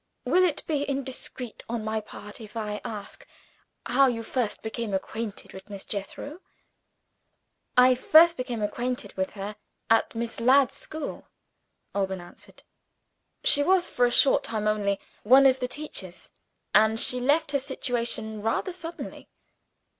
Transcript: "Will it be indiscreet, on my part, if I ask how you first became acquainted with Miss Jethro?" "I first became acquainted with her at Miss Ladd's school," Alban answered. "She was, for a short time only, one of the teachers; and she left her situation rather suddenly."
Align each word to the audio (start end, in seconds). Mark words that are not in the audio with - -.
"Will 0.25 0.41
it 0.43 0.63
be 0.65 0.83
indiscreet, 0.89 1.61
on 1.69 1.83
my 1.85 1.99
part, 2.01 2.41
if 2.41 2.57
I 2.57 2.81
ask 2.83 3.27
how 3.85 4.07
you 4.07 4.23
first 4.23 4.63
became 4.63 4.95
acquainted 4.95 5.53
with 5.53 5.69
Miss 5.69 5.85
Jethro?" 5.85 6.39
"I 7.77 7.93
first 7.93 8.35
became 8.35 8.63
acquainted 8.63 9.13
with 9.15 9.33
her 9.33 9.57
at 9.91 10.15
Miss 10.15 10.39
Ladd's 10.39 10.75
school," 10.75 11.27
Alban 11.93 12.19
answered. 12.19 12.63
"She 13.43 13.61
was, 13.61 13.87
for 13.87 14.07
a 14.07 14.11
short 14.11 14.43
time 14.43 14.67
only, 14.67 14.99
one 15.21 15.45
of 15.45 15.59
the 15.59 15.67
teachers; 15.67 16.31
and 16.73 16.99
she 16.99 17.19
left 17.21 17.51
her 17.51 17.59
situation 17.59 18.41
rather 18.41 18.71
suddenly." 18.71 19.29